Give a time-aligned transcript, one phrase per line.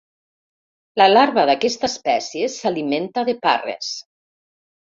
[1.01, 3.95] La larva d'aquesta espècie s'alimenta de parres.